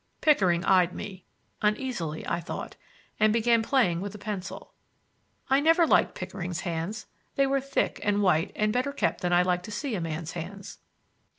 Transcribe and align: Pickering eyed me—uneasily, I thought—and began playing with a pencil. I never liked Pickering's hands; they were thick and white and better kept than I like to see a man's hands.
Pickering 0.19 0.65
eyed 0.65 0.93
me—uneasily, 0.95 2.27
I 2.27 2.39
thought—and 2.39 3.31
began 3.31 3.61
playing 3.61 4.01
with 4.01 4.15
a 4.15 4.17
pencil. 4.17 4.73
I 5.47 5.59
never 5.59 5.85
liked 5.85 6.15
Pickering's 6.15 6.61
hands; 6.61 7.05
they 7.35 7.45
were 7.45 7.61
thick 7.61 7.99
and 8.01 8.23
white 8.23 8.51
and 8.55 8.73
better 8.73 8.93
kept 8.93 9.21
than 9.21 9.31
I 9.31 9.43
like 9.43 9.61
to 9.61 9.71
see 9.71 9.93
a 9.93 10.01
man's 10.01 10.31
hands. 10.31 10.79